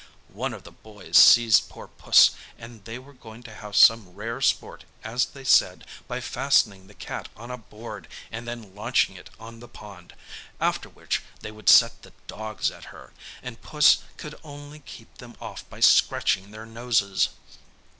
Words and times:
One 0.33 0.55
of 0.55 0.63
the 0.63 0.71
boys 0.71 1.15
seized 1.15 1.69
poor 1.69 1.87
Puss; 1.87 2.31
and 2.57 2.83
they 2.85 2.97
were 2.97 3.13
going 3.13 3.43
to 3.43 3.53
have 3.53 3.75
some 3.75 4.15
rare 4.15 4.41
sport 4.41 4.83
as 5.03 5.27
they 5.27 5.43
said, 5.43 5.85
by 6.07 6.19
fastening 6.19 6.87
the 6.87 6.95
cat 6.95 7.29
on 7.37 7.51
a 7.51 7.57
board, 7.59 8.07
and 8.31 8.47
then 8.47 8.73
launching 8.73 9.15
it 9.15 9.29
on 9.39 9.59
the 9.59 9.67
pond, 9.67 10.15
after 10.59 10.89
which 10.89 11.21
they 11.41 11.51
would 11.51 11.69
set 11.69 12.01
the 12.01 12.13
dogs 12.25 12.71
at 12.71 12.85
her, 12.85 13.13
and 13.43 13.61
Puss 13.61 13.99
could 14.17 14.33
only 14.43 14.79
keep 14.79 15.19
them 15.19 15.35
off 15.39 15.69
by 15.69 15.79
scratching 15.79 16.49
their 16.49 16.65
noses. 16.65 17.29